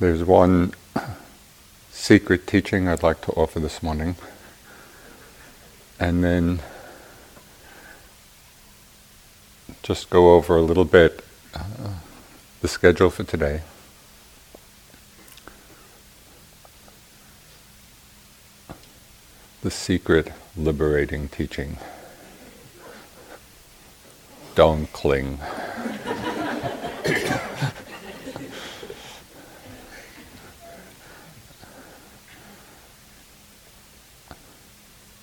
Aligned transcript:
There's 0.00 0.24
one 0.24 0.72
secret 1.90 2.46
teaching 2.46 2.88
I'd 2.88 3.02
like 3.02 3.20
to 3.20 3.32
offer 3.32 3.60
this 3.60 3.82
morning, 3.82 4.16
and 5.98 6.24
then 6.24 6.60
just 9.82 10.08
go 10.08 10.36
over 10.36 10.56
a 10.56 10.62
little 10.62 10.86
bit 10.86 11.22
uh, 11.52 11.90
the 12.62 12.68
schedule 12.68 13.10
for 13.10 13.24
today. 13.24 13.60
The 19.60 19.70
secret 19.70 20.32
liberating 20.56 21.28
teaching. 21.28 21.76
Don't 24.54 24.90
cling. 24.94 25.40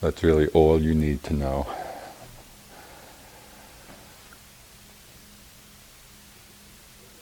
That's 0.02 0.24
really 0.24 0.48
all 0.50 0.80
you 0.80 0.94
need 0.94 1.24
to 1.24 1.34
know. 1.34 1.66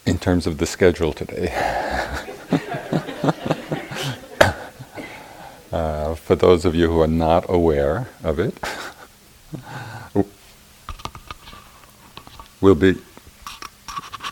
In 0.05 0.19
terms 0.19 0.45
of 0.45 0.57
the 0.57 0.65
schedule 0.65 1.13
today. 1.13 1.53
uh, 5.71 6.15
for 6.15 6.35
those 6.35 6.65
of 6.65 6.75
you 6.75 6.91
who 6.91 6.99
are 6.99 7.07
not 7.07 7.45
aware 7.49 8.09
of 8.23 8.39
it, 8.39 8.53
we'll 12.61 12.75
be. 12.75 12.97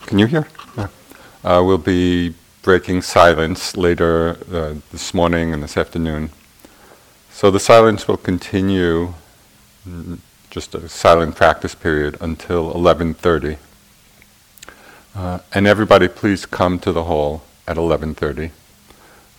Can 0.06 0.20
you 0.20 0.28
hear? 0.28 0.48
Uh, 0.78 1.62
we'll 1.66 1.78
be 1.78 2.36
breaking 2.62 3.02
silence 3.02 3.76
later 3.76 4.38
uh, 4.52 4.76
this 4.92 5.14
morning 5.14 5.54
and 5.54 5.64
this 5.64 5.76
afternoon. 5.78 6.30
So 7.36 7.50
the 7.50 7.59
silence 7.59 8.08
will 8.08 8.17
continue, 8.17 9.16
mm, 9.89 10.20
just 10.52 10.76
a 10.76 10.88
silent 10.88 11.36
practice 11.36 11.73
period 11.73 12.16
until 12.22 12.72
11:30. 12.72 13.58
Uh, 15.16 15.39
and 15.52 15.66
everybody, 15.66 16.08
please 16.08 16.45
come 16.45 16.78
to 16.80 16.92
the 16.92 17.06
hall 17.06 17.42
at 17.67 17.76
11:30, 17.76 18.52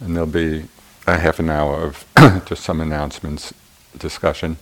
and 0.00 0.16
there'll 0.16 0.26
be 0.26 0.64
a 1.06 1.18
half 1.18 1.38
an 1.38 1.48
hour 1.48 1.84
of 1.84 2.04
just 2.46 2.64
some 2.64 2.80
announcements, 2.80 3.54
discussion, 3.96 4.56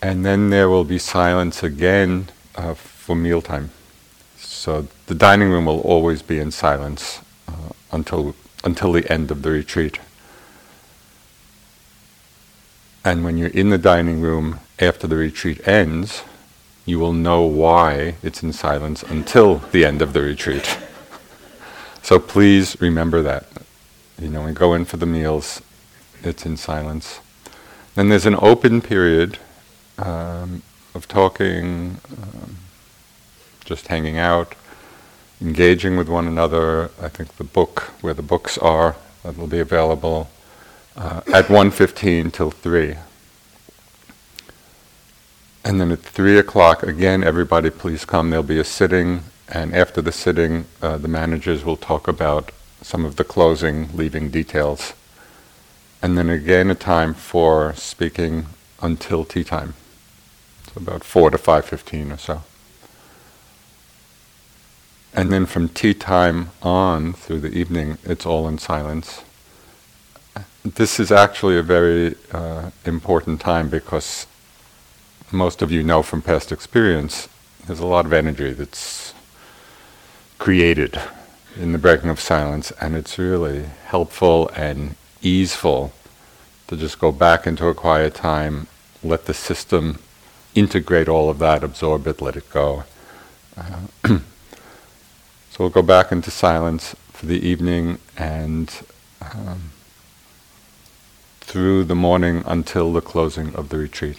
and 0.00 0.24
then 0.24 0.50
there 0.50 0.68
will 0.68 0.84
be 0.84 0.98
silence 0.98 1.64
again 1.64 2.28
uh, 2.54 2.74
for 2.74 3.16
mealtime. 3.16 3.70
So 4.38 4.86
the 5.06 5.16
dining 5.16 5.50
room 5.50 5.66
will 5.66 5.80
always 5.80 6.22
be 6.22 6.38
in 6.38 6.52
silence 6.52 7.20
uh, 7.48 7.72
until 7.90 8.36
until 8.62 8.92
the 8.92 9.10
end 9.12 9.32
of 9.32 9.42
the 9.42 9.50
retreat. 9.50 9.98
And 13.06 13.22
when 13.22 13.38
you're 13.38 13.50
in 13.50 13.70
the 13.70 13.78
dining 13.78 14.20
room 14.20 14.58
after 14.80 15.06
the 15.06 15.14
retreat 15.14 15.68
ends, 15.68 16.24
you 16.84 16.98
will 16.98 17.12
know 17.12 17.42
why 17.42 18.16
it's 18.20 18.42
in 18.42 18.52
silence 18.52 19.04
until 19.04 19.58
the 19.70 19.84
end 19.84 20.02
of 20.02 20.12
the 20.12 20.22
retreat. 20.22 20.76
so 22.02 22.18
please 22.18 22.76
remember 22.80 23.22
that. 23.22 23.46
You 24.20 24.28
know, 24.28 24.40
when 24.40 24.48
you 24.48 24.54
go 24.54 24.74
in 24.74 24.84
for 24.86 24.96
the 24.96 25.06
meals, 25.06 25.62
it's 26.24 26.44
in 26.44 26.56
silence. 26.56 27.20
Then 27.94 28.08
there's 28.08 28.26
an 28.26 28.34
open 28.40 28.82
period 28.82 29.38
um, 29.98 30.62
of 30.92 31.06
talking, 31.06 31.98
um, 32.20 32.56
just 33.64 33.86
hanging 33.86 34.18
out, 34.18 34.56
engaging 35.40 35.96
with 35.96 36.08
one 36.08 36.26
another. 36.26 36.90
I 37.00 37.08
think 37.08 37.36
the 37.36 37.44
book, 37.44 37.82
where 38.00 38.14
the 38.14 38.22
books 38.22 38.58
are, 38.58 38.96
that 39.22 39.38
will 39.38 39.46
be 39.46 39.60
available 39.60 40.28
uh, 40.96 41.20
at 41.32 41.46
1.15 41.46 42.32
till 42.32 42.50
3. 42.50 42.96
And 45.66 45.80
then 45.80 45.90
at 45.90 45.98
3 45.98 46.38
o'clock, 46.38 46.84
again, 46.84 47.24
everybody 47.24 47.70
please 47.70 48.04
come. 48.04 48.30
There'll 48.30 48.44
be 48.44 48.60
a 48.60 48.62
sitting, 48.62 49.24
and 49.48 49.74
after 49.74 50.00
the 50.00 50.12
sitting, 50.12 50.66
uh, 50.80 50.96
the 50.96 51.08
managers 51.08 51.64
will 51.64 51.76
talk 51.76 52.06
about 52.06 52.52
some 52.82 53.04
of 53.04 53.16
the 53.16 53.24
closing, 53.24 53.88
leaving 53.92 54.30
details. 54.30 54.92
And 56.00 56.16
then 56.16 56.30
again, 56.30 56.70
a 56.70 56.76
time 56.76 57.14
for 57.14 57.74
speaking 57.74 58.46
until 58.80 59.24
tea 59.24 59.42
time. 59.42 59.74
So 60.72 60.82
about 60.82 61.02
4 61.02 61.30
to 61.30 61.36
5.15 61.36 62.14
or 62.14 62.16
so. 62.16 62.42
And 65.12 65.32
then 65.32 65.46
from 65.46 65.68
tea 65.68 65.94
time 65.94 66.50
on 66.62 67.12
through 67.12 67.40
the 67.40 67.52
evening, 67.58 67.98
it's 68.04 68.24
all 68.24 68.46
in 68.46 68.58
silence 68.58 69.24
this 70.74 70.98
is 70.98 71.12
actually 71.12 71.56
a 71.56 71.62
very 71.62 72.16
uh, 72.32 72.70
important 72.84 73.40
time 73.40 73.68
because 73.68 74.26
most 75.32 75.62
of 75.62 75.72
you 75.72 75.82
know 75.82 76.02
from 76.02 76.22
past 76.22 76.52
experience, 76.52 77.28
there's 77.66 77.80
a 77.80 77.86
lot 77.86 78.06
of 78.06 78.12
energy 78.12 78.52
that's 78.52 79.14
created 80.38 81.00
in 81.56 81.72
the 81.72 81.78
breaking 81.78 82.10
of 82.10 82.20
silence, 82.20 82.70
and 82.80 82.94
it's 82.94 83.18
really 83.18 83.64
helpful 83.86 84.48
and 84.50 84.94
easeful 85.22 85.92
to 86.68 86.76
just 86.76 86.98
go 86.98 87.10
back 87.10 87.46
into 87.46 87.66
a 87.66 87.74
quiet 87.74 88.14
time, 88.14 88.66
let 89.02 89.26
the 89.26 89.34
system 89.34 89.98
integrate 90.54 91.08
all 91.08 91.28
of 91.30 91.38
that, 91.38 91.64
absorb 91.64 92.06
it, 92.06 92.20
let 92.20 92.36
it 92.36 92.48
go. 92.50 92.84
Uh, 93.56 93.80
so 94.04 94.20
we'll 95.58 95.70
go 95.70 95.82
back 95.82 96.12
into 96.12 96.30
silence 96.30 96.94
for 97.12 97.26
the 97.26 97.46
evening 97.46 97.98
and. 98.16 98.82
Um, 99.22 99.72
through 101.46 101.84
the 101.84 101.94
morning 101.94 102.42
until 102.44 102.92
the 102.92 103.00
closing 103.00 103.54
of 103.54 103.68
the 103.68 103.78
retreat. 103.78 104.18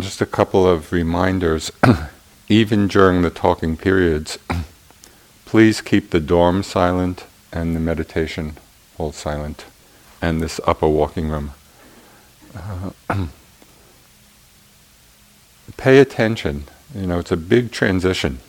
Just 0.00 0.20
a 0.20 0.26
couple 0.26 0.66
of 0.66 0.92
reminders. 0.92 1.70
Even 2.48 2.88
during 2.88 3.22
the 3.22 3.30
talking 3.30 3.76
periods, 3.76 4.38
please 5.44 5.80
keep 5.80 6.10
the 6.10 6.20
dorm 6.20 6.62
silent 6.62 7.24
and 7.52 7.76
the 7.76 7.80
meditation 7.80 8.56
hall 8.96 9.12
silent 9.12 9.66
and 10.20 10.40
this 10.40 10.60
upper 10.66 10.88
walking 10.88 11.28
room. 11.28 11.52
Uh, 12.56 12.90
pay 15.76 15.98
attention. 15.98 16.64
You 16.94 17.06
know, 17.06 17.18
it's 17.18 17.32
a 17.32 17.36
big 17.36 17.70
transition. 17.70 18.40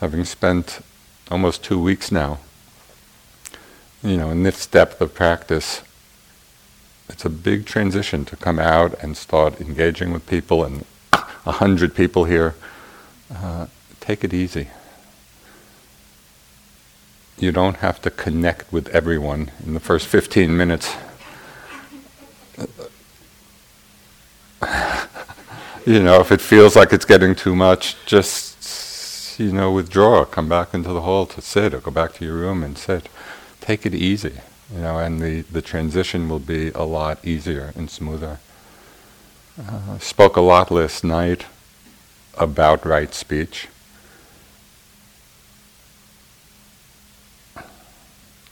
Having 0.00 0.26
spent 0.26 0.80
almost 1.30 1.64
two 1.64 1.80
weeks 1.80 2.12
now 2.12 2.38
you 4.02 4.16
know, 4.16 4.30
in 4.30 4.42
this 4.42 4.66
depth 4.66 5.00
of 5.00 5.14
practice, 5.14 5.82
it's 7.08 7.24
a 7.24 7.30
big 7.30 7.66
transition 7.66 8.24
to 8.26 8.36
come 8.36 8.58
out 8.58 9.02
and 9.02 9.16
start 9.16 9.60
engaging 9.60 10.12
with 10.12 10.26
people 10.26 10.64
and 10.64 10.84
a 11.12 11.52
hundred 11.52 11.94
people 11.94 12.24
here. 12.24 12.54
Uh, 13.34 13.66
take 14.00 14.24
it 14.24 14.34
easy. 14.34 14.68
You 17.38 17.52
don't 17.52 17.76
have 17.76 18.02
to 18.02 18.10
connect 18.10 18.72
with 18.72 18.88
everyone 18.88 19.50
in 19.64 19.74
the 19.74 19.80
first 19.80 20.06
15 20.06 20.56
minutes. 20.56 20.96
you 25.86 26.02
know, 26.02 26.20
if 26.20 26.32
it 26.32 26.40
feels 26.40 26.74
like 26.74 26.92
it's 26.92 27.04
getting 27.04 27.34
too 27.34 27.54
much, 27.54 27.96
just, 28.06 29.38
you 29.38 29.52
know, 29.52 29.70
withdraw, 29.70 30.24
come 30.24 30.48
back 30.48 30.74
into 30.74 30.92
the 30.92 31.02
hall 31.02 31.26
to 31.26 31.40
sit, 31.40 31.72
or 31.72 31.78
go 31.78 31.92
back 31.92 32.12
to 32.14 32.24
your 32.24 32.34
room 32.34 32.64
and 32.64 32.76
sit 32.76 33.08
take 33.68 33.84
it 33.84 33.94
easy, 33.94 34.32
you 34.72 34.80
know, 34.80 34.98
and 34.98 35.20
the, 35.20 35.42
the 35.42 35.62
transition 35.62 36.28
will 36.28 36.38
be 36.38 36.70
a 36.70 36.82
lot 36.82 37.24
easier 37.24 37.72
and 37.74 37.90
smoother. 37.90 38.38
Uh, 39.58 39.98
spoke 39.98 40.36
a 40.36 40.40
lot 40.40 40.70
last 40.70 41.02
night 41.02 41.46
about 42.34 42.84
right 42.84 43.14
speech. 43.14 43.68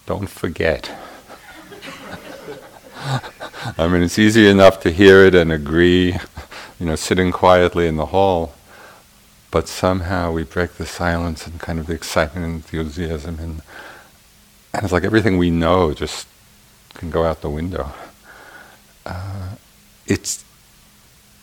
Don't 0.07 0.29
forget. 0.29 0.91
I 3.79 3.89
mean, 3.89 4.03
it's 4.03 4.19
easy 4.19 4.49
enough 4.49 4.81
to 4.81 4.91
hear 4.91 5.25
it 5.25 5.35
and 5.35 5.53
agree, 5.53 6.17
you 6.81 6.87
know, 6.87 6.97
sitting 6.97 7.31
quietly 7.31 7.87
in 7.87 7.97
the 7.97 8.07
hall, 8.07 8.55
but 9.51 9.69
somehow 9.69 10.33
we 10.33 10.45
break 10.45 10.75
the 10.75 10.87
silence 10.87 11.47
and 11.47 11.61
kind 11.61 11.79
of 11.79 11.87
the 11.87 11.95
excitement 11.95 12.47
and 12.47 12.55
enthusiasm 12.57 13.39
and 13.39 13.63
and 14.77 14.85
it's 14.85 14.93
like 14.93 15.05
everything 15.05 15.39
we 15.39 15.51
know 15.51 15.95
just 15.95 16.29
can 16.95 17.11
go 17.11 17.25
out 17.25 17.41
the 17.41 17.49
window. 17.49 17.93
Uh, 19.07 19.55
it's 20.07 20.45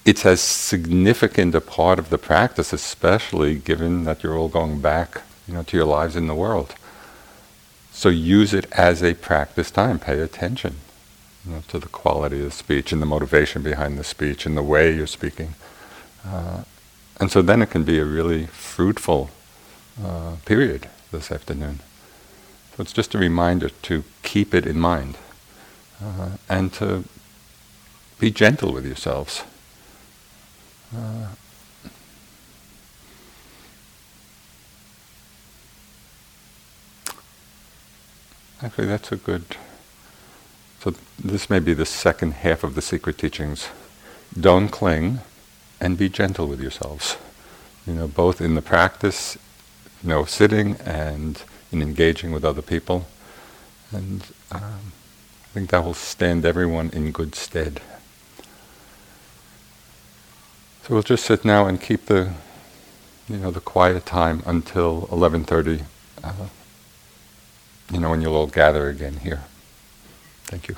it's 0.05 0.25
as 0.25 0.39
significant 0.39 1.55
a 1.55 1.61
part 1.61 1.97
of 1.97 2.09
the 2.09 2.17
practice, 2.17 2.73
especially 2.73 3.55
given 3.55 4.03
that 4.03 4.21
you're 4.21 4.37
all 4.37 4.49
going 4.49 4.81
back, 4.81 5.21
you 5.47 5.53
know, 5.53 5.63
to 5.63 5.77
your 5.77 5.85
lives 5.85 6.15
in 6.15 6.27
the 6.27 6.35
world. 6.35 6.75
So 7.91 8.09
use 8.09 8.53
it 8.53 8.71
as 8.73 9.01
a 9.01 9.13
practice 9.15 9.71
time. 9.71 9.97
Pay 9.97 10.19
attention 10.19 10.75
you 11.45 11.53
know, 11.53 11.63
to 11.69 11.79
the 11.79 11.87
quality 11.87 12.45
of 12.45 12.53
speech 12.53 12.91
and 12.91 13.01
the 13.01 13.05
motivation 13.05 13.63
behind 13.63 13.97
the 13.97 14.03
speech 14.03 14.45
and 14.45 14.55
the 14.55 14.63
way 14.63 14.93
you're 14.93 15.07
speaking. 15.07 15.55
Uh, 16.25 16.63
and 17.19 17.31
so 17.31 17.41
then 17.41 17.61
it 17.61 17.69
can 17.69 17.83
be 17.83 17.97
a 17.97 18.05
really 18.05 18.45
fruitful 18.47 19.29
uh, 20.03 20.35
period 20.45 20.89
this 21.11 21.31
afternoon. 21.31 21.79
So 22.75 22.81
it's 22.81 22.93
just 22.93 23.13
a 23.13 23.19
reminder 23.19 23.69
to 23.69 24.03
keep 24.23 24.53
it 24.55 24.65
in 24.65 24.79
mind 24.79 25.17
uh, 26.03 26.31
and 26.49 26.73
to 26.73 27.03
be 28.19 28.31
gentle 28.31 28.73
with 28.73 28.83
yourselves. 28.83 29.43
Uh, 30.95 31.27
actually, 38.63 38.87
that's 38.87 39.11
a 39.11 39.17
good. 39.17 39.43
So, 40.79 40.95
this 41.23 41.49
may 41.51 41.59
be 41.59 41.75
the 41.75 41.85
second 41.85 42.33
half 42.33 42.63
of 42.63 42.73
the 42.73 42.81
secret 42.81 43.19
teachings. 43.19 43.67
Don't 44.37 44.69
cling 44.69 45.19
and 45.79 45.95
be 45.95 46.09
gentle 46.09 46.47
with 46.47 46.59
yourselves. 46.59 47.17
You 47.85 47.93
know, 47.93 48.07
both 48.07 48.41
in 48.41 48.55
the 48.55 48.61
practice, 48.63 49.37
you 50.01 50.09
know, 50.09 50.25
sitting 50.25 50.75
and 50.77 51.41
in 51.73 51.81
engaging 51.81 52.31
with 52.31 52.45
other 52.45 52.61
people. 52.61 53.07
And 53.91 54.23
um, 54.51 54.93
I 55.43 55.47
think 55.53 55.71
that 55.71 55.83
will 55.83 55.93
stand 55.93 56.45
everyone 56.45 56.89
in 56.91 57.11
good 57.11 57.35
stead. 57.35 57.81
So 60.83 60.93
we'll 60.93 61.03
just 61.03 61.25
sit 61.25 61.45
now 61.45 61.65
and 61.65 61.81
keep 61.81 62.05
the, 62.07 62.33
you 63.29 63.37
know, 63.37 63.51
the 63.51 63.61
quiet 63.61 64.05
time 64.05 64.43
until 64.45 65.07
11:30. 65.07 65.83
Uh, 66.23 66.33
you 67.91 67.99
know, 67.99 68.09
when 68.09 68.21
you'll 68.21 68.35
all 68.35 68.47
gather 68.47 68.89
again 68.89 69.17
here. 69.17 69.43
Thank 70.45 70.67
you. 70.67 70.77